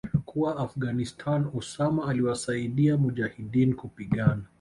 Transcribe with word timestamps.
kuwa 0.25 0.57
Afghanistan 0.59 1.45
Osama 1.57 2.07
aliwasaidia 2.09 2.97
mujahideen 2.97 3.73
kupigana 3.75 4.43